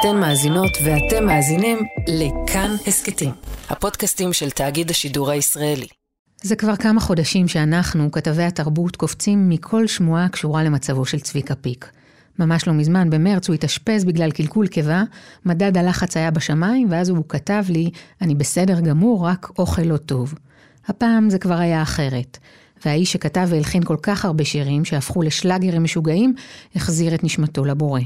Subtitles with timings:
[0.00, 3.30] אתן מאזינות ואתם מאזינים לכאן הסכתים,
[3.68, 5.86] הפודקאסטים של תאגיד השידור הישראלי.
[6.42, 11.90] זה כבר כמה חודשים שאנחנו, כתבי התרבות, קופצים מכל שמועה הקשורה למצבו של צביקה פיק.
[12.38, 15.02] ממש לא מזמן, במרץ, הוא התאשפז בגלל קלקול קיבה,
[15.46, 17.90] מדד הלחץ היה בשמיים, ואז הוא כתב לי,
[18.22, 20.34] אני בסדר גמור, רק אוכל לא טוב.
[20.86, 22.38] הפעם זה כבר היה אחרת.
[22.84, 26.34] והאיש שכתב והלחין כל כך הרבה שירים שהפכו לשלאגרים משוגעים,
[26.74, 28.00] החזיר את נשמתו לבורא.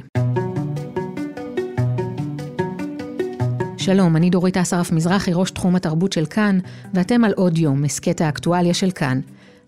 [3.85, 6.59] שלום, אני דורית אסרף מזרחי, ראש תחום התרבות של כאן,
[6.95, 9.21] ואתם על עוד יום, הסכת האקטואליה של כאן.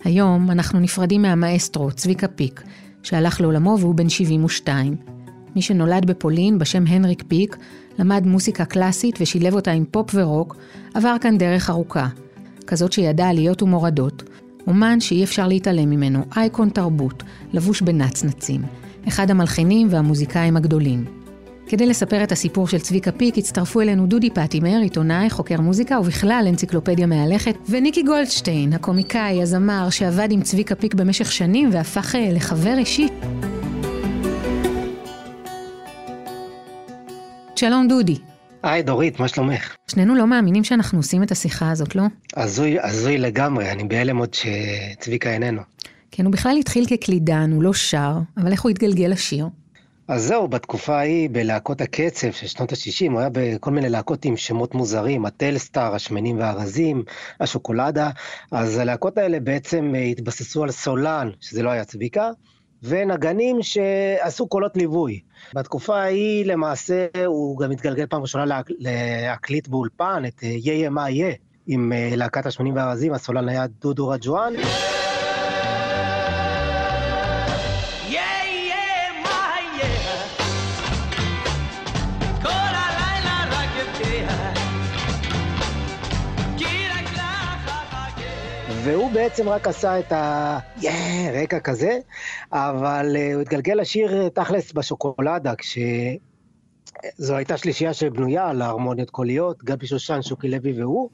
[0.05, 2.62] היום אנחנו נפרדים מהמאסטרו, צביקה פיק,
[3.02, 4.96] שהלך לעולמו והוא בן 72.
[5.56, 7.56] מי שנולד בפולין בשם הנריק פיק,
[7.98, 10.56] למד מוסיקה קלאסית ושילב אותה עם פופ ורוק,
[10.94, 12.08] עבר כאן דרך ארוכה.
[12.66, 14.22] כזאת שידעה עליות ומורדות.
[14.66, 17.22] אומן שאי אפשר להתעלם ממנו, אייקון תרבות,
[17.52, 18.62] לבוש בנצנצים.
[19.08, 21.23] אחד המלחינים והמוזיקאים הגדולים.
[21.68, 26.44] כדי לספר את הסיפור של צביקה פיק, הצטרפו אלינו דודי פטימר, עיתונאי, חוקר מוזיקה ובכלל
[26.48, 32.75] אנציקלופדיה מהלכת, וניקי גולדשטיין, הקומיקאי, הזמר, שעבד עם צביקה פיק במשך שנים והפך אה, לחבר
[32.78, 33.08] אישי.
[37.56, 38.16] שלום דודי.
[38.62, 39.77] היי דורית, מה שלומך?
[39.91, 42.03] שנינו לא מאמינים שאנחנו עושים את השיחה הזאת, לא?
[42.36, 45.62] הזוי, הזוי לגמרי, אני בהלם עוד שצביקה איננו.
[46.10, 49.48] כן, הוא בכלל התחיל כקלידן, הוא לא שר, אבל איך הוא התגלגל לשיר?
[50.08, 54.36] אז זהו, בתקופה ההיא, בלהקות הקצב של שנות ה-60, הוא היה בכל מיני להקות עם
[54.36, 57.02] שמות מוזרים, הטלסטאר, השמנים והרזים,
[57.41, 58.10] השוקולדה,
[58.50, 62.30] אז הלהקות האלה בעצם אה, התבססו על סולן, שזה לא היה צביקה,
[62.82, 65.20] ונגנים שעשו קולות ליווי.
[65.55, 71.34] בתקופה ההיא, למעשה, הוא גם התגלגל פעם ראשונה להקליט באולפן את אה, יהיה מה יהיה,
[71.66, 74.52] עם אה, להקת השמנים והרזים, הסולן היה דודו רג'ואן.
[88.84, 90.59] והוא בעצם רק עשה את ה...
[90.81, 90.91] יא,
[91.42, 91.98] רקע כזה,
[92.53, 95.78] אבל uh, הוא התגלגל לשיר תכלס בשוקולדה, כש...
[97.19, 101.10] זו הייתה שלישייה שבנויה על ההרמוניות קוליות, גבי שושן, שוקי לוי והוא,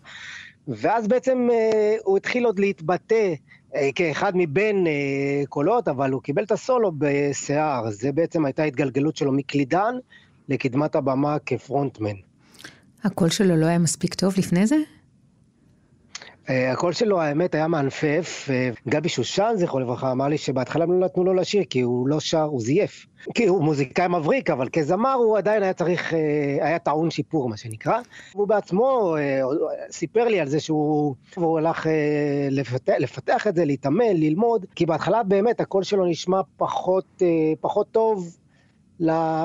[0.69, 3.35] ואז בעצם uh, הוא התחיל עוד להתבטא
[3.95, 9.33] כאחד מבין uh, קולות, אבל הוא קיבל את הסולו בשיער, זה בעצם הייתה התגלגלות שלו
[9.33, 9.95] מקלידן
[10.49, 12.17] לקדמת הבמה כפרונטמן.
[13.05, 14.77] הקול שלו לא היה מספיק טוב לפני זה?
[16.49, 18.49] אה, הקול שלו, האמת, היה מענפף.
[18.51, 22.21] אה, גבי שושן, זכרו לברכה, אמר לי שבהתחלה לא נתנו לו לשיר, כי הוא לא
[22.21, 23.07] שר, הוא זייף.
[23.35, 26.19] כי הוא מוזיקאי מבריק, אבל כזמר הוא עדיין היה צריך, אה,
[26.67, 27.99] היה טעון שיפור, מה שנקרא.
[28.33, 29.17] הוא בעצמו
[29.91, 31.15] סיפר לי על זה שהוא
[31.59, 31.87] הלך
[32.51, 37.23] לפתח, לפתח את זה, להתאמן, ללמוד, כי בהתחלה באמת הקול שלו נשמע פחות,
[37.61, 38.37] פחות טוב,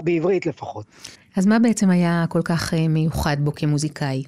[0.03, 0.85] בעברית לפחות.
[1.37, 4.23] אז מה בעצם היה כל כך מיוחד בו כמוזיקאי?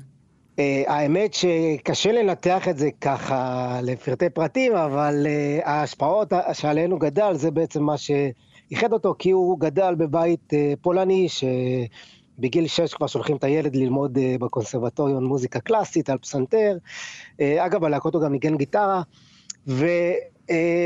[0.58, 7.52] אה, האמת שקשה לנתח את זה ככה לפרטי פרטים, אבל אה, ההשפעות שעליהן גדל זה
[7.52, 13.44] בעצם מה שאיחד אותו, כי הוא גדל בבית אה, פולני, שבגיל 6 כבר שולחים את
[13.44, 16.78] הילד ללמוד בקונסרבטוריון מוזיקה קלאסית על פסנתר.
[17.42, 19.02] אגב, בלהקות הוא גם ניגן גיטרה,
[19.68, 19.88] ו...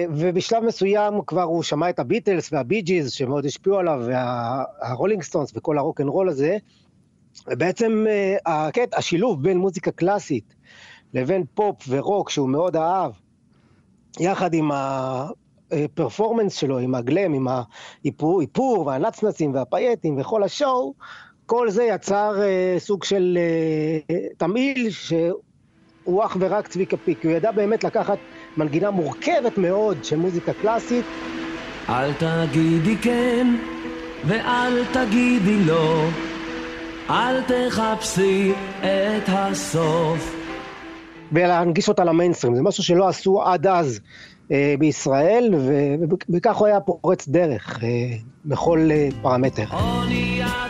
[0.10, 5.78] ובשלב מסוים כבר הוא שמע את הביטלס והבי ג'יז שמאוד השפיעו עליו, והרולינג סטונס וכל
[5.78, 6.58] הרוק אנד רול הזה,
[7.48, 10.56] ובעצם אה, הקטע, השילוב בין מוזיקה קלאסית
[11.14, 13.12] לבין פופ ורוק שהוא מאוד אהב,
[14.20, 14.72] יחד עם
[15.72, 17.48] הפרפורמנס שלו, עם הגלם, עם
[18.04, 20.94] האיפור והנצנצים והפייטים וכל השואו,
[21.46, 23.38] כל זה יצר uh, סוג של
[24.38, 27.26] תמהיל שהוא אך ורק צביקה פיק.
[27.26, 28.18] הוא ידע באמת לקחת
[28.58, 31.06] מנגינה מורכבת מאוד של מוזיקה קלאסית.
[31.90, 33.48] אל תגידי כן
[34.28, 36.08] ואל תגידי לא
[37.12, 40.36] אל תחפשי את הסוף.
[41.32, 44.00] ולהנגיש אותה למיינסטרים, זה משהו שלא עשו עד אז
[44.52, 45.54] אה, בישראל,
[46.34, 49.66] וכך הוא היה פורץ דרך אה, בכל אה, פרמטר.
[49.74, 50.66] אונייה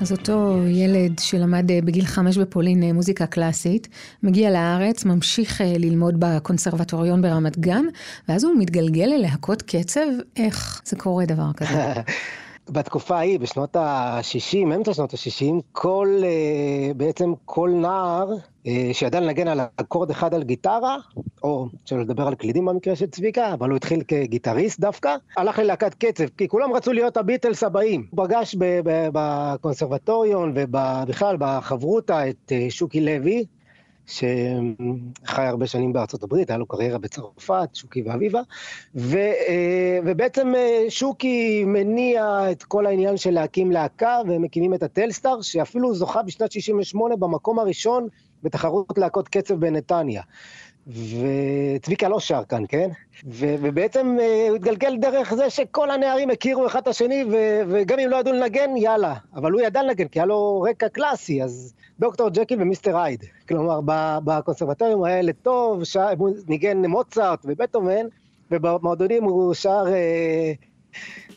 [0.00, 3.88] אז אותו ילד שלמד אה, בגיל חמש בפולין אה, מוזיקה קלאסית,
[4.22, 7.84] מגיע לארץ, ממשיך אה, ללמוד בקונסרבטוריון ברמת גן,
[8.28, 10.06] ואז הוא מתגלגל ללהקות קצב,
[10.36, 11.92] איך זה קורה דבר כזה?
[12.68, 16.22] בתקופה ההיא, בשנות ה-60, אמצע שנות ה-60, כל,
[16.96, 18.28] בעצם כל נער
[18.92, 20.96] שידע לנגן על אקורד אחד על גיטרה,
[21.42, 25.94] או שלא לדבר על קלידים במקרה של צביקה, אבל הוא התחיל כגיטריסט דווקא, הלך ללהקת
[25.94, 28.06] קצב, כי כולם רצו להיות הביטלס הבאים.
[28.10, 28.56] הוא פגש
[29.12, 33.44] בקונסרבטוריון ובכלל בחברותא את שוקי לוי,
[34.10, 38.40] שחי הרבה שנים בארצות הברית, היה לו קריירה בצרפת, שוקי ואביבה,
[38.94, 39.18] ו,
[40.04, 40.52] ובעצם
[40.88, 46.52] שוקי מניע את כל העניין של להקים להקה, והם מקימים את הטלסטאר, שאפילו זוכה בשנת
[46.52, 48.08] 68 במקום הראשון
[48.42, 50.22] בתחרות להקות קצב בנתניה.
[50.90, 52.88] וצביקה לא שר כאן, כן?
[53.24, 57.98] ו- ובעצם uh, הוא התגלגל דרך זה שכל הנערים הכירו אחד את השני, ו- וגם
[57.98, 59.14] אם לא ידעו לנגן, יאללה.
[59.34, 63.24] אבל הוא ידע לנגן, כי היה לו רקע קלאסי, אז דוקטור ג'קיל ומיסטר הייד.
[63.48, 63.80] כלומר,
[64.24, 65.82] בקונסרבטוריום היה ילד טוב,
[66.18, 68.06] הוא ניגן מוצרט ובטהובן,
[68.50, 71.36] ובמועדונים הוא שר אה, אה,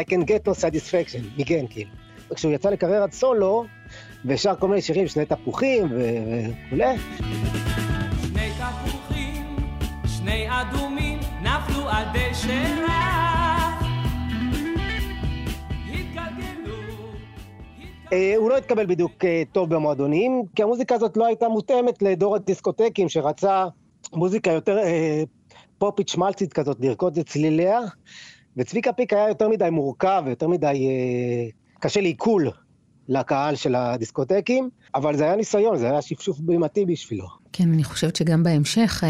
[0.00, 1.90] I can get no satisfaction, ניגן כאילו.
[2.34, 3.64] כשהוא יצא לקריירת סולו,
[4.24, 6.96] ושר כל מיני שירים, שני תפוחים וכולי.
[10.60, 13.16] אדומים, נפלו על דשא רך.
[18.12, 22.36] אה, הוא לא התקבל בדיוק אה, טוב במועדונים, כי המוזיקה הזאת לא הייתה מותאמת לדור
[22.36, 23.64] הדיסקוטקים שרצה
[24.12, 25.22] מוזיקה יותר אה,
[25.78, 27.80] פופית שמלצית כזאת, לרקוד את צליליה,
[28.56, 31.48] וצביקה פיק היה יותר מדי מורכב, יותר מדי אה,
[31.80, 32.50] קשה לעיכול
[33.08, 37.26] לקהל של הדיסקוטקים, אבל זה היה ניסיון, זה היה שפשוף בימתי בשבילו.
[37.52, 39.08] כן, אני חושבת שגם בהמשך אה,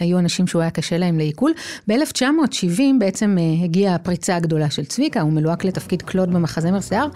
[0.00, 1.52] היו אנשים שהוא היה קשה להם לעיכול.
[1.88, 7.06] ב-1970 בעצם אה, הגיעה הפריצה הגדולה של צביקה, הוא מלוהק לתפקיד קלוד במחזמר שיער,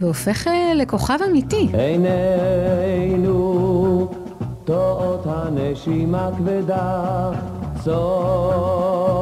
[0.00, 1.68] והופך אה, לכוכב אמיתי.
[2.82, 4.10] עינינו
[4.64, 7.30] טועות הנשימה כבדה,
[7.84, 9.12] צועדים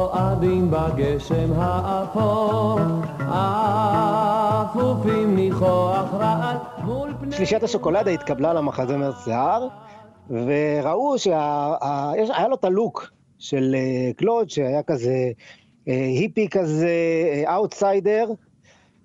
[0.71, 2.79] בגשם האפור,
[4.63, 6.72] אפופים ניחוח פני...
[7.37, 9.67] שלישיית השוקולדה התקבלה למחזמר שיער,
[10.29, 13.09] וראו שהיה לו את הלוק
[13.39, 15.15] של אה, קלוד, שהיה כזה
[15.87, 16.89] אה, היפי כזה,
[17.47, 18.25] אה, אאוטסיידר,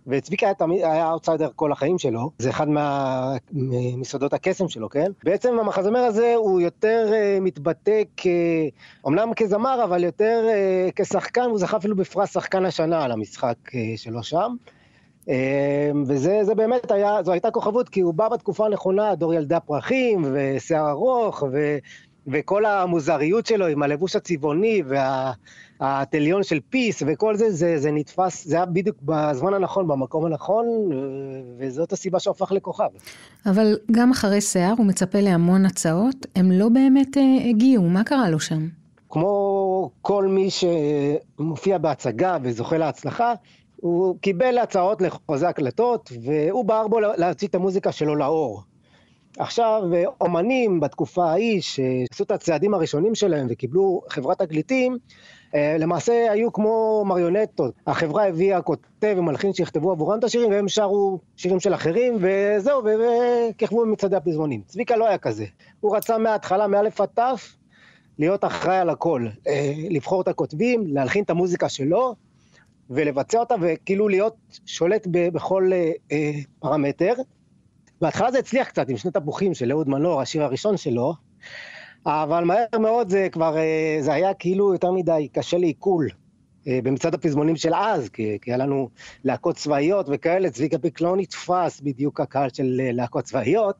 [0.07, 3.35] וצביקה היה תמיד, היה אאוטסיידר כל החיים שלו, זה אחד מה-
[3.97, 5.11] מסודות הקסם שלו, כן?
[5.25, 8.27] בעצם המחזמר הזה הוא יותר אה, מתבטא כ...
[9.05, 13.81] אומנם כזמר, אבל יותר אה, כשחקן, הוא זכה אפילו בפרס שחקן השנה על המשחק אה,
[13.97, 14.55] שלו שם.
[15.29, 19.55] אה, וזה זה באמת היה, זו הייתה כוכבות, כי הוא בא בתקופה הנכונה, דור ילדי
[19.55, 21.79] הפרחים, ושיער ארוך, ו,
[22.27, 24.83] וכל המוזריות שלו עם הלבוש הצבעוני,
[25.81, 30.67] והטליון של פיס, וכל זה, זה, זה נתפס, זה היה בדיוק בזמן הנכון, במקום הנכון,
[31.59, 32.89] וזאת הסיבה שהפך לכוכב.
[33.47, 38.31] אבל גם אחרי שיער הוא מצפה להמון הצעות, הם לא באמת אה, הגיעו, מה קרה
[38.31, 38.69] לו שם?
[39.11, 43.35] כמו כל מי שמופיע בהצגה וזוכה להצלחה,
[43.81, 48.63] הוא קיבל הצעות לחוזה הקלטות, והוא בער בו להוציא את המוזיקה שלו לאור.
[49.39, 49.83] עכשיו,
[50.21, 54.99] אומנים בתקופה ההיא, שעשו את הצעדים הראשונים שלהם וקיבלו חברת תקליטים,
[55.55, 57.75] אה, למעשה היו כמו מריונטות.
[57.87, 63.81] החברה הביאה כותב ומלחין שיכתבו עבורם את השירים, והם שרו שירים של אחרים, וזהו, וכיכבו
[63.81, 64.63] במצעדי הפזמונים.
[64.67, 65.45] צביקה לא היה כזה.
[65.81, 67.57] הוא רצה מההתחלה, מאלף עד תף,
[68.19, 69.27] להיות אחראי על הכל.
[69.47, 72.15] אה, לבחור את הכותבים, להלחין את המוזיקה שלו,
[72.91, 74.37] ולבצע אותה, וכאילו להיות
[74.67, 77.13] שולט בכל אה, אה, פרמטר.
[78.01, 81.15] בהתחלה זה הצליח קצת עם שני תפוחים של אהוד מנור, השיר הראשון שלו,
[82.07, 86.09] אבל מהר מאוד זה כבר, אה, זה היה כאילו יותר מדי קשה לעיכול.
[86.69, 88.89] אה, במצעד הפזמונים של אז, כי, כי היה לנו
[89.25, 93.77] להקות צבאיות וכאלה, צביקה פיק לא נתפס בדיוק הקהל של אה, להקות צבאיות,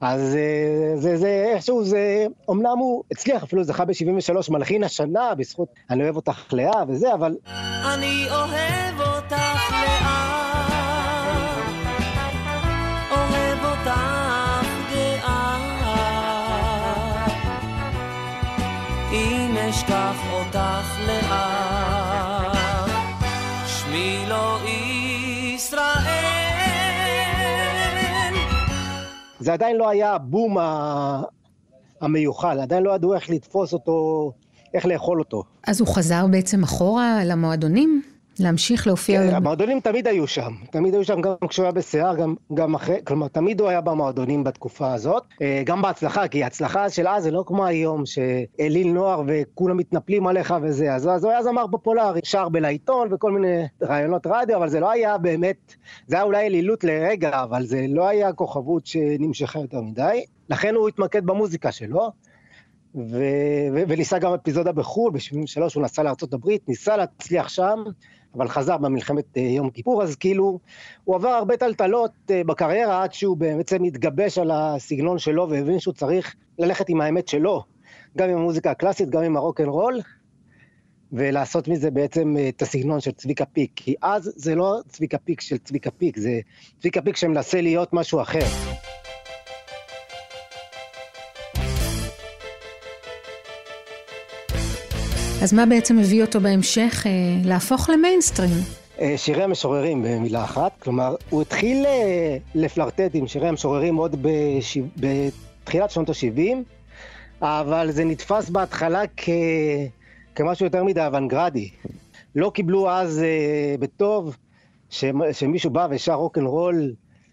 [0.00, 5.68] אז אה, זה, זה איכשהו, זה, אמנם הוא הצליח, אפילו זכה ב-73 מלחין השנה, בזכות
[5.90, 7.36] אני אוהב אותך לאה וזה, אבל
[7.94, 9.58] אני אוהב אותך.
[19.12, 20.97] אם אשכח אותך
[29.40, 30.56] זה עדיין לא היה הבום
[32.00, 34.32] המיוחל, עדיין לא ידעו איך לתפוס אותו,
[34.74, 35.42] איך לאכול אותו.
[35.66, 38.02] אז הוא חזר בעצם אחורה למועדונים?
[38.40, 39.20] להמשיך להופיע?
[39.22, 42.96] כן, המועדונים תמיד היו שם, תמיד היו שם גם כשהוא היה בשיער, גם, גם אחרי,
[43.04, 47.30] כלומר, תמיד הוא היה במועדונים בתקופה הזאת, אה, גם בהצלחה, כי ההצלחה של אז זה
[47.30, 52.20] לא כמו היום, שאליל נוער וכולם מתנפלים עליך וזה, אז, אז הוא היה זמר פופולרי,
[52.24, 55.74] שר בלעיתון וכל מיני רעיונות רדיו, אבל זה לא היה באמת,
[56.06, 60.88] זה היה אולי אלילות לרגע, אבל זה לא היה כוכבות שנמשכה יותר מדי, לכן הוא
[60.88, 62.10] התמקד במוזיקה שלו.
[62.94, 67.82] ו- ו- וניסה גם אפיזודה בחו"ל, ב-73 הוא נסע לארה"ב, ניסה להצליח שם,
[68.34, 70.58] אבל חזר במלחמת אה, יום כיפור, אז כאילו,
[71.04, 75.94] הוא עבר הרבה טלטלות אה, בקריירה עד שהוא בעצם התגבש על הסגנון שלו והבין שהוא
[75.94, 77.62] צריך ללכת עם האמת שלו,
[78.16, 80.00] גם עם המוזיקה הקלאסית, גם עם הרוקנרול,
[81.12, 85.40] ולעשות מזה בעצם אה, את הסגנון של צביקה פיק, כי אז זה לא צביקה פיק
[85.40, 86.40] של צביקה פיק, זה
[86.80, 88.44] צביקה פיק שמנסה להיות משהו אחר.
[95.42, 97.10] אז מה בעצם הביא אותו בהמשך אה,
[97.44, 98.56] להפוך למיינסטרים?
[99.00, 104.78] אה, שירי המשוררים במילה אחת, כלומר, הוא התחיל אה, לפלרטט עם שירי המשוררים עוד בש...
[104.96, 106.56] בתחילת שנות ה-70,
[107.42, 109.28] אבל זה נתפס בהתחלה כ...
[110.34, 111.68] כמשהו יותר מדי אוונגרדי.
[112.34, 114.36] לא קיבלו אז אה, בטוב
[114.90, 115.04] ש...
[115.32, 116.92] שמישהו בא ושר רוקנרול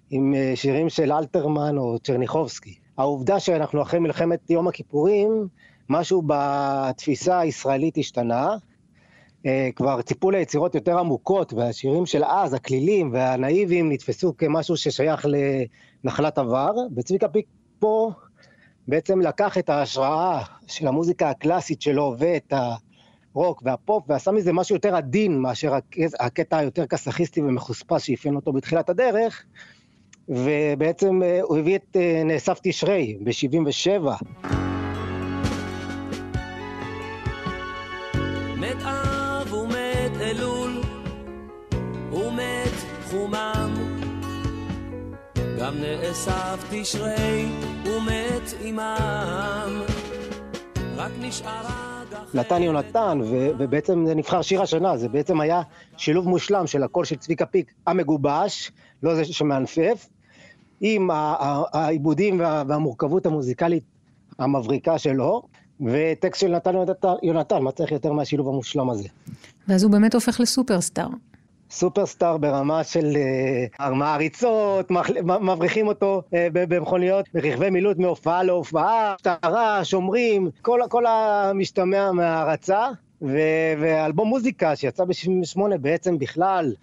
[0.10, 2.76] עם אה, שירים של אלתרמן או צ'רניחובסקי.
[2.98, 5.48] העובדה שאנחנו אחרי מלחמת יום הכיפורים,
[5.90, 8.56] משהו בתפיסה הישראלית השתנה.
[9.46, 15.26] אה, כבר ציפו ליצירות יותר עמוקות, והשירים של אז, הכלילים והנאיבים, נתפסו כמשהו ששייך
[16.04, 16.72] לנחלת עבר.
[16.96, 17.46] וצביקה פיק
[17.80, 18.12] פה
[18.88, 22.54] בעצם לקח את ההשראה של המוזיקה הקלאסית שלו ואת
[23.34, 25.74] הרוק והפופ, ועשה מזה משהו יותר עדין מאשר
[26.20, 29.44] הקטע היותר קסאכיסטי ומחוספס שאפיין אותו בתחילת הדרך.
[30.30, 34.26] ובעצם אה, הוא הביא את אה, נאסף תשרי ב-77.
[38.58, 40.82] מת אב ומת אלול
[42.12, 42.74] ומת
[43.10, 43.74] חומם.
[45.60, 47.46] גם נאסף תשרי
[47.86, 49.82] ומת עמם.
[50.96, 52.02] רק נשארה
[52.34, 55.62] נתן יונתן, ו- ובעצם זה נבחר שיר השנה, זה בעצם היה
[55.98, 58.72] שילוב מושלם של הקול של צביקה פיק המגובש,
[59.04, 60.10] לא זה שמענפף,
[60.82, 61.10] עם
[61.74, 63.84] העיבודים וה- והמורכבות המוזיקלית
[64.40, 65.42] המבריקה שלו,
[65.82, 66.76] וטקסט של נתן
[67.24, 69.08] יונתן, מה צריך יותר מהשילוב המושלם הזה?
[69.68, 71.08] ואז הוא באמת הופך לסופרסטאר.
[71.72, 73.18] סופרסטאר ברמה של
[73.80, 74.92] אה, מעריצות,
[75.42, 82.88] מבריחים אותו ב- במכוניות, ברכבי מילוט מהופעה להופעה, משטרה, שומרים, כל, כל המשתמע מהערצה.
[83.22, 86.74] ו- ואלבום מוזיקה שיצא ב-78 בעצם בכלל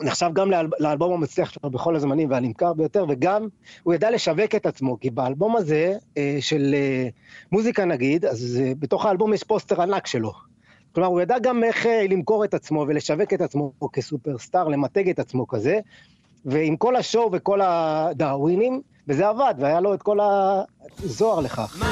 [0.00, 3.48] נחשב גם לאל- לאלבום המצליח שלו בכל הזמנים והנמכר ביותר, וגם
[3.82, 7.08] הוא ידע לשווק את עצמו, כי באלבום הזה אה, של אה,
[7.52, 10.32] מוזיקה נגיד, אז אה, בתוך האלבום יש פוסטר ענק שלו.
[10.94, 15.46] כלומר, הוא ידע גם איך למכור את עצמו ולשווק את עצמו כסופרסטאר, למתג את עצמו
[15.46, 15.78] כזה,
[16.44, 20.18] ועם כל השואו וכל הדאווינים, וזה עבד, והיה לו את כל
[21.02, 21.82] הזוהר לכך.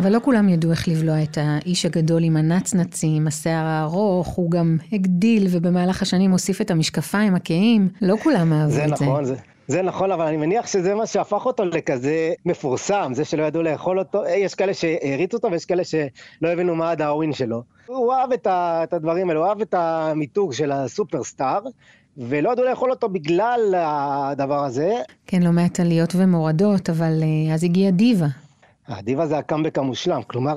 [0.00, 4.76] אבל לא כולם ידעו איך לבלוע את האיש הגדול עם הנצנצים, השיער הארוך, הוא גם
[4.92, 9.04] הגדיל ובמהלך השנים הוסיף את המשקפיים הכהים, לא כולם אהבו זה את זה.
[9.04, 9.34] נכון, זה,
[9.68, 13.98] זה נכון, אבל אני מניח שזה מה שהפך אותו לכזה מפורסם, זה שלא ידעו לאכול
[13.98, 14.24] אותו.
[14.24, 17.62] אה, יש כאלה שהריצו אותו ויש כאלה שלא הבינו מה הדאווין שלו.
[17.86, 21.60] הוא אהב את, ה, את הדברים האלה, הוא אהב את המיתוג של הסופרסטאר,
[22.16, 24.92] ולא ידעו לאכול אותו בגלל הדבר הזה.
[25.26, 28.28] כן, לא מעט עליות ומורדות, אבל אה, אז הגיעה דיווה.
[28.90, 30.54] הדיבה זה הקאמבק המושלם, כלומר,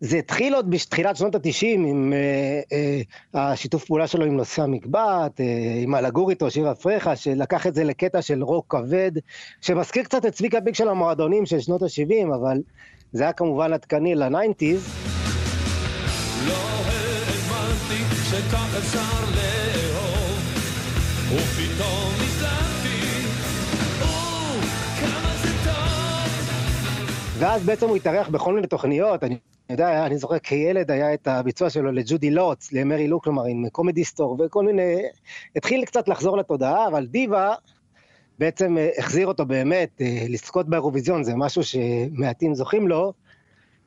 [0.00, 5.40] זה התחיל עוד בתחילת שנות התשעים עם אה, אה, השיתוף פעולה שלו עם נושא המקבט,
[5.40, 5.44] אה,
[5.82, 9.12] עם הלגור איתו, שיר אפרחה, שלקח את זה לקטע של רוק כבד,
[9.60, 12.58] שמזכיר קצת את צביקה פיק של המועדונים של שנות ה-70, אבל
[13.12, 14.88] זה היה כמובן עדכני לניינטיז.
[16.48, 20.38] לא האמנתי שכך אפשר לאהוב
[21.32, 22.29] ופתאום
[27.40, 29.36] ואז בעצם הוא התארח בכל מיני תוכניות, אני
[29.70, 34.04] יודע, אני זוכר כילד היה את הביצוע שלו לג'ודי לוטס, למרי לו, כלומר עם קומדי
[34.04, 35.02] סטור וכל מיני,
[35.56, 37.54] התחיל קצת לחזור לתודעה, אבל דיווה
[38.38, 43.12] בעצם אה, החזיר אותו באמת, אה, לזכות באירוויזיון זה משהו שמעטים זוכים לו,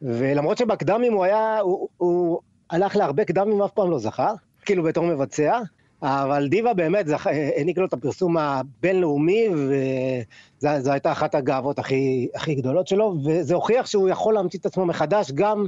[0.01, 4.31] ולמרות שבקדמים הוא היה, הוא, הוא הלך להרבה קדמים, אף פעם לא זכה,
[4.65, 5.59] כאילו בתור מבצע,
[6.03, 7.27] אבל דיווה באמת זכ...
[7.27, 13.85] העניק לו את הפרסום הבינלאומי, וזו הייתה אחת הגאוות הכי, הכי גדולות שלו, וזה הוכיח
[13.85, 15.65] שהוא יכול להמציא את עצמו מחדש גם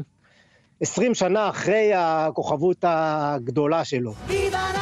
[0.82, 4.14] 20 שנה אחרי הכוכבות הגדולה שלו.
[4.30, 4.75] Viva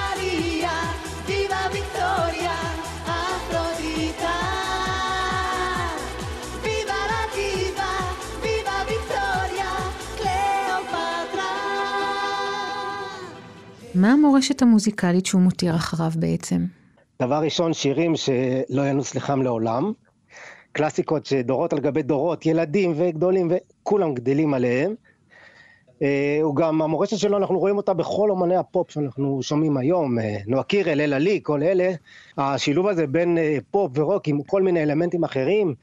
[13.96, 16.66] מה המורשת המוזיקלית שהוא מותיר אחריו בעצם?
[17.22, 19.92] דבר ראשון, שירים שלא ינוס ליחם לעולם,
[20.72, 24.96] קלאסיקות שדורות על גבי דורות, ילדים וגדולים וכולם גדלים עליהם.
[26.02, 30.38] אה, הוא גם, המורשת שלו, אנחנו רואים אותה בכל אומני הפופ שאנחנו שומעים היום, אה,
[30.48, 31.92] נועה קירל, אלה-לי, כל אלה.
[32.38, 35.76] השילוב הזה בין אה, פופ ורוק עם כל מיני אלמנטים אחרים,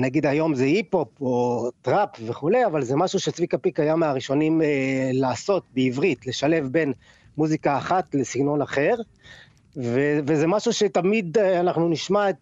[0.00, 4.62] נגיד היום זה היפ-הופ או טראפ וכולי, אבל זה משהו שצביקה פיק היה מהראשונים
[5.12, 6.92] לעשות בעברית, לשלב בין
[7.38, 8.94] מוזיקה אחת לסגנון אחר,
[9.76, 12.36] ו- וזה משהו שתמיד אה, אנחנו נשמע, את-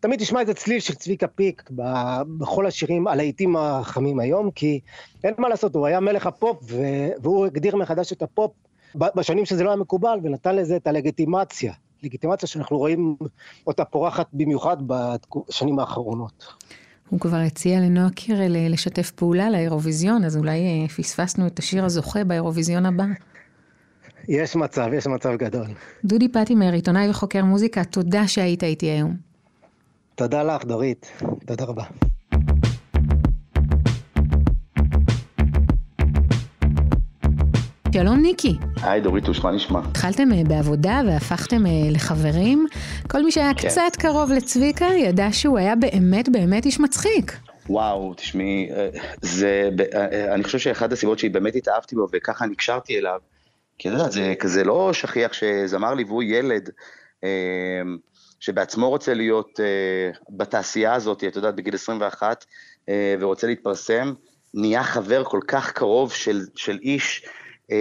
[0.00, 4.80] תמיד נשמע איזה צליל של צביקה פיק ב- בכל השירים, הלהיטים החמים היום, כי
[5.24, 8.52] אין מה לעשות, הוא היה מלך הפופ, ו- והוא הגדיר מחדש את הפופ
[8.94, 11.72] בשנים שזה לא היה מקובל, ונתן לזה את הלגיטימציה.
[12.02, 13.16] לגיטימציה שאנחנו רואים
[13.66, 16.46] אותה פורחת במיוחד בשנים האחרונות.
[17.10, 22.24] הוא כבר הציע לנועה קירל לשתף פעולה לאירוויזיון, אז אולי אה, פספסנו את השיר הזוכה
[22.24, 23.04] באירוויזיון הבא.
[24.28, 25.66] יש מצב, יש מצב גדול.
[26.04, 29.16] דודי פטימר, עיתונאי וחוקר מוזיקה, תודה שהיית איתי היום.
[30.14, 31.12] תודה לך, דורית.
[31.46, 31.84] תודה רבה.
[37.92, 39.80] שלום ניקי, היי דוריטוש, מה נשמע?
[39.90, 42.66] התחלתם אה, בעבודה והפכתם אה, לחברים.
[43.10, 43.68] כל מי שהיה כן.
[43.68, 47.36] קצת קרוב לצביקה ידע שהוא היה באמת באמת איש מצחיק.
[47.68, 48.88] וואו, תשמעי, אה,
[49.20, 49.70] זה,
[50.34, 53.20] אני חושב שאחת הסיבות שבאמת התאהבתי בו וככה נקשרתי אליו,
[53.78, 56.70] כי את יודעת, זה כזה לא שכיח שזמר ליווי ילד,
[57.24, 57.28] אה,
[58.40, 62.44] שבעצמו רוצה להיות אה, בתעשייה הזאת, את יודעת, בגיל 21,
[62.88, 64.12] אה, ורוצה להתפרסם,
[64.54, 67.28] נהיה חבר כל כך קרוב של, של איש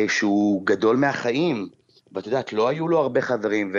[0.08, 1.70] שהוא גדול מהחיים,
[2.12, 3.76] ואת יודעת, לא היו לו הרבה חברים,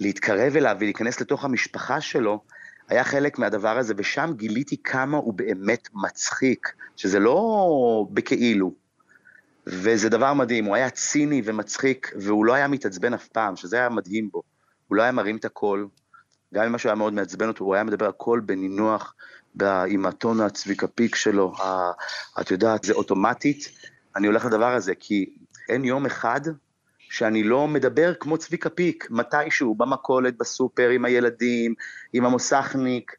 [0.00, 2.40] ולהתקרב אליו ולהיכנס לתוך המשפחה שלו,
[2.88, 8.72] היה חלק מהדבר הזה, ושם גיליתי כמה הוא באמת מצחיק, שזה לא בכאילו.
[9.72, 13.88] וזה דבר מדהים, הוא היה ציני ומצחיק, והוא לא היה מתעצבן אף פעם, שזה היה
[13.88, 14.42] מדהים בו.
[14.88, 15.88] הוא לא היה מרים את הקול,
[16.54, 19.14] גם אם משהו היה מאוד מעצבן אותו, הוא היה מדבר הכל בנינוח,
[19.54, 21.92] ב- עם הטון הצביקה פיק שלו, ה-
[22.40, 23.70] את יודעת, זה אוטומטית,
[24.16, 25.34] אני הולך לדבר הזה, כי
[25.68, 26.40] אין יום אחד
[26.98, 31.74] שאני לא מדבר כמו צביקה פיק, מתישהו, במכולת, בסופר, עם הילדים,
[32.12, 33.12] עם המוסכניק,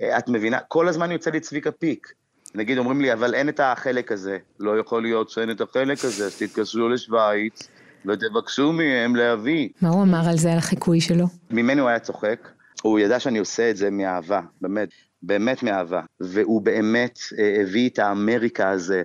[0.00, 0.60] אה, את מבינה?
[0.60, 2.12] כל הזמן יוצא לי צביקה פיק.
[2.54, 4.38] נגיד, אומרים לי, אבל אין את החלק הזה.
[4.60, 7.68] לא יכול להיות שאין את החלק הזה, אז תתקשרו לשוויץ
[8.06, 9.68] ותבקשו מהם להביא.
[9.82, 11.26] מה הוא אמר על זה, על החיקוי שלו?
[11.50, 12.48] ממנו הוא היה צוחק,
[12.82, 14.88] הוא ידע שאני עושה את זה מאהבה, באמת,
[15.22, 16.02] באמת מאהבה.
[16.20, 19.02] והוא באמת אה, הביא את האמריקה הזה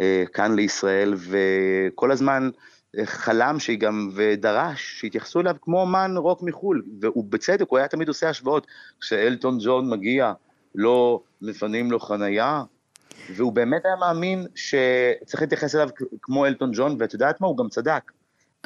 [0.00, 2.50] אה, כאן לישראל, וכל הזמן
[2.98, 7.88] אה, חלם שהיא גם, ודרש שיתייחסו אליו כמו אומן רוק מחו"ל, והוא בצדק, הוא היה
[7.88, 8.66] תמיד עושה השוואות.
[9.00, 10.32] כשאלטון ג'ון מגיע,
[10.74, 12.62] לא מפנים לו חנייה,
[13.36, 15.88] והוא באמת היה מאמין שצריך להתייחס אליו
[16.22, 17.46] כמו אלטון ג'ון, ואת יודעת מה?
[17.46, 18.12] הוא גם צדק.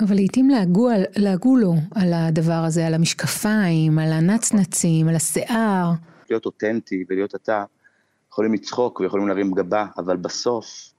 [0.01, 5.91] אבל לעתים לעגו, לעגו לו על הדבר הזה, על המשקפיים, על הנצנצים, על השיער.
[6.31, 7.65] להיות אותנטי ולהיות אתה,
[8.37, 10.93] יכולים לצחוק ויכולים להרים גבה, אבל בסוף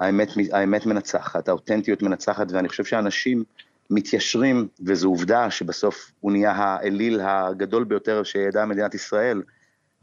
[0.00, 3.44] האמת, האמת מנצחת, האותנטיות מנצחת, ואני חושב שאנשים
[3.90, 9.42] מתיישרים, וזו עובדה שבסוף הוא נהיה האליל הגדול ביותר שידעה מדינת ישראל.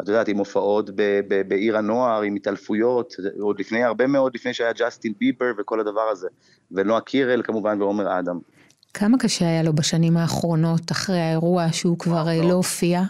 [0.02, 4.54] את יודעת, עם הופעות ב- ב- בעיר הנוער, עם התעלפויות, עוד לפני, הרבה מאוד לפני
[4.54, 6.28] שהיה ג'סטין ביבר וכל הדבר הזה.
[6.72, 8.40] ונועה קירל כמובן ועומר אדם.
[8.94, 13.02] כמה קשה היה לו בשנים האחרונות, אחרי האירוע שהוא כבר אה, לא הופיע?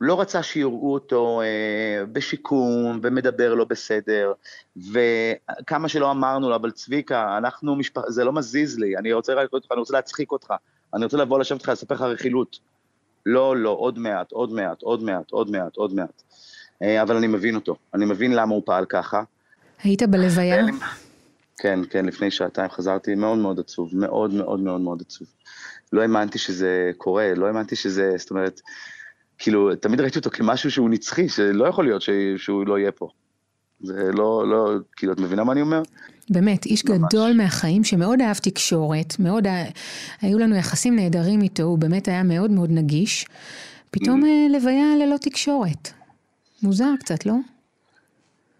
[0.00, 4.32] לא רצה שיראו אותו אה, בשיקום ומדבר לא בסדר,
[4.76, 9.52] וכמה שלא אמרנו לו, אבל צביקה, אנחנו משפחה, זה לא מזיז לי, אני רוצה רק
[9.52, 10.54] אותך, אני רוצה להצחיק אותך,
[10.94, 12.58] אני רוצה לבוא לשבת איתך, לספר לך רכילות.
[13.26, 16.22] לא, לא, עוד מעט, עוד מעט, עוד מעט, עוד מעט, עוד מעט.
[16.82, 19.22] אה, אבל אני מבין אותו, אני מבין למה הוא פעל ככה.
[19.82, 20.64] היית בלוויה?
[21.58, 25.28] כן, כן, לפני שעתיים חזרתי מאוד מאוד עצוב, מאוד מאוד מאוד מאוד עצוב.
[25.92, 28.60] לא האמנתי שזה קורה, לא האמנתי שזה, זאת אומרת,
[29.38, 32.02] כאילו, תמיד ראיתי אותו כמשהו שהוא נצחי, שלא יכול להיות.
[32.36, 33.08] שהוא לא יהיה פה.
[33.80, 35.82] זה לא, לא, כאילו, את מבינה מה אני אומר?
[36.30, 36.98] באמת, איש ממש.
[37.08, 39.64] גדול מהחיים שמאוד אהב תקשורת, מאוד, ה-
[40.22, 43.26] היו לנו יחסים נהדרים איתו, הוא באמת היה מאוד מאוד נגיש.
[43.90, 44.26] פתאום Mm.
[44.26, 45.88] אה, לוויה ללא תקשורת.
[46.62, 47.34] מוזר קצת, לא?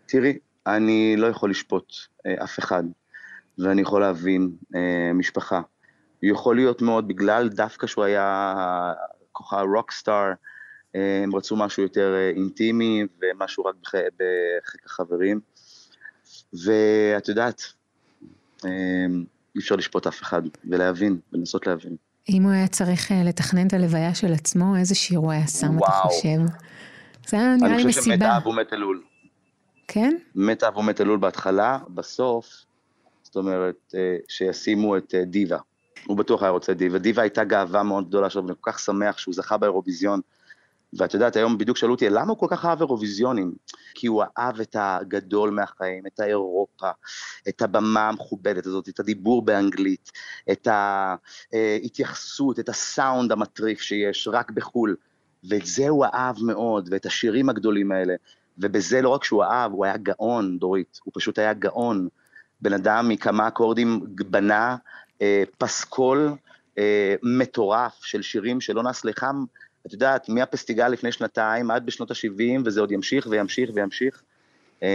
[0.06, 0.32] תראי,
[0.66, 1.92] אני לא יכול לשפוט
[2.26, 2.82] אה, אף אחד,
[3.58, 5.60] ואני יכול להבין אה, משפחה.
[6.22, 8.54] יכול להיות מאוד בגלל דווקא שהוא היה
[9.32, 10.32] כוכב רוקסטאר, אה,
[11.24, 15.40] הם רצו משהו יותר אה, אינטימי ומשהו רק בח- בחיק החברים.
[16.64, 17.62] ואת יודעת,
[18.64, 18.70] אה,
[19.54, 21.96] אי אפשר לשפוט אף אחד, ולהבין, ולנסות להבין.
[22.28, 25.66] אם הוא היה צריך אה, לתכנן את הלוויה של עצמו, איזה שיר הוא היה שם,
[25.66, 26.08] אתה וואו.
[26.08, 26.38] חושב?
[27.28, 28.36] זה היה נראה לי אני חושב שמת מסיבה.
[28.36, 29.02] אב ומת אלול.
[29.88, 30.16] כן?
[30.34, 32.46] מת אב ומת אלול בהתחלה, בסוף,
[33.22, 35.58] זאת אומרת, אה, שישימו את אה, דיווה.
[36.06, 36.98] הוא בטוח היה רוצה דיווה.
[36.98, 40.20] דיווה הייתה גאווה מאוד גדולה שלו, ואני כל כך שמח שהוא זכה באירוויזיון.
[40.98, 43.54] ואת יודעת, היום בדיוק שאלו אותי, למה הוא כל כך אהב אירוויזיונים?
[43.94, 46.90] כי הוא אהב את הגדול מהחיים, את האירופה,
[47.48, 50.12] את הבמה המכובדת הזאת, את הדיבור באנגלית,
[50.52, 50.68] את
[51.52, 54.96] ההתייחסות, את הסאונד המטריף שיש רק בחו"ל.
[55.48, 58.14] ואת זה הוא אהב מאוד, ואת השירים הגדולים האלה.
[58.58, 62.08] ובזה לא רק שהוא אהב, הוא היה גאון, דורית, הוא פשוט היה גאון.
[62.60, 64.76] בן אדם מכמה אקורדים בנה
[65.22, 66.32] אה, פסקול
[66.78, 69.44] אה, מטורף של שירים שלא נס לחם,
[69.86, 74.22] את יודעת, מהפסטיגל לפני שנתיים עד בשנות ה-70, וזה עוד ימשיך וימשיך וימשיך.
[74.82, 74.88] אה,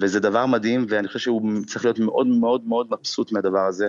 [0.00, 3.88] וזה דבר מדהים, ואני חושב שהוא צריך להיות מאוד מאוד מאוד מבסוט מהדבר הזה.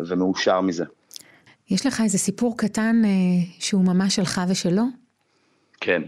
[0.00, 0.84] ומאושר מזה.
[1.70, 3.10] יש לך איזה סיפור קטן אה,
[3.58, 4.82] שהוא ממש שלך ושלו?
[5.80, 6.02] כן,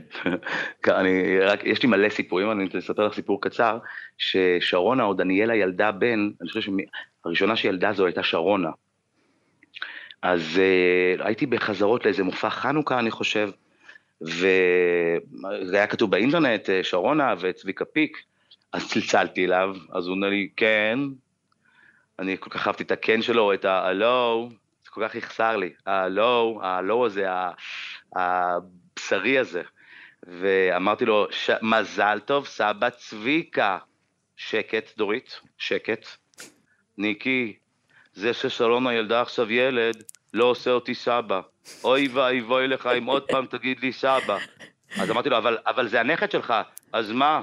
[1.00, 3.78] אני, רק, יש לי מלא סיפורים, אני רוצה לספר לך סיפור קצר,
[4.18, 6.60] ששרונה או דניאלה ילדה בן, אני חושב
[7.24, 8.70] שהראשונה שילדה זו הייתה שרונה.
[10.24, 10.40] אז
[11.20, 13.50] uh, הייתי בחזרות לאיזה מופע חנוכה, אני חושב,
[14.22, 18.18] וזה היה כתוב באינטרנט, אה, שרונה וצביקה פיק,
[18.72, 20.98] אז צלצלתי אליו, אז הוא אומר לי, כן,
[22.18, 24.48] אני כל כך אהבתי את הכן שלו, את ה"הלו",
[24.84, 27.26] זה כל כך יחסר לי, ה"הלו", ה"הלו" הזה,
[28.16, 29.62] הבשרי הזה.
[30.22, 31.50] ואמרתי לו, ש...
[31.62, 33.78] מזל טוב, סבא צביקה.
[34.36, 36.06] שקט, דורית, שקט.
[36.98, 37.56] ניקי,
[38.14, 40.02] זה ששרונה ילדה עכשיו ילד,
[40.34, 41.40] לא עושה אותי סבא.
[41.84, 44.38] אוי ואבוי לך אם עוד פעם תגיד לי סבא.
[44.96, 46.54] אז אמרתי לו, אבל, אבל זה הנכד שלך,
[46.92, 47.42] אז מה?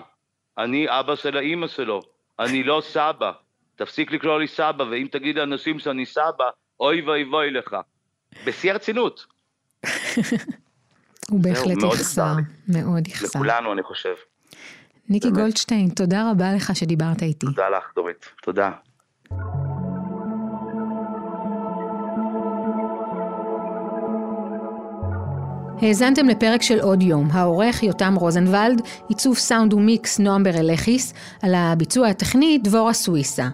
[0.58, 2.02] אני אבא של האימא שלו,
[2.40, 3.32] אני לא סבא.
[3.76, 7.76] תפסיק לקרוא לי סבא, ואם תגיד לאנשים שאני סבא, אוי ואבוי לך.
[8.46, 9.26] בשיא הרצינות.
[11.30, 12.34] הוא בהחלט יחסר,
[12.68, 13.40] מאוד יחסר.
[13.40, 14.14] לכולנו, אני חושב.
[15.10, 15.32] ניקי.
[15.32, 17.46] גולדשטיין, תודה רבה לך שדיברת איתי.
[17.46, 18.30] תודה לך, דורית.
[18.42, 18.72] תודה.
[25.82, 32.08] האזנתם לפרק של עוד יום, העורך יותם רוזנבלד, עיצוב סאונד ומיקס נועם ברלכיס, על הביצוע
[32.08, 33.48] הטכני דבורה סוויסה.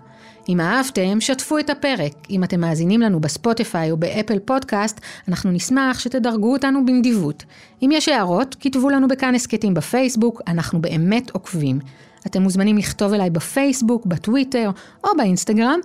[0.49, 2.13] אם אהבתם, שתפו את הפרק.
[2.29, 7.43] אם אתם מאזינים לנו בספוטיפיי או באפל פודקאסט, אנחנו נשמח שתדרגו אותנו בנדיבות.
[7.81, 11.79] אם יש הערות, כתבו לנו בכאן הסכתים בפייסבוק, אנחנו באמת עוקבים.
[12.25, 14.69] אתם מוזמנים לכתוב אליי בפייסבוק, בטוויטר
[15.03, 15.79] או באינסטגרם.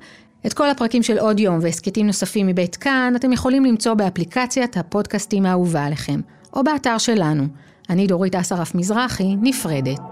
[0.46, 5.46] את כל הפרקים של עוד יום והסכתים נוספים מבית כאן, אתם יכולים למצוא באפליקציית הפודקאסטים
[5.46, 6.20] האהובה עליכם,
[6.52, 7.44] או באתר שלנו.
[7.90, 10.11] אני דורית אסרף מזרחי, נפרדת.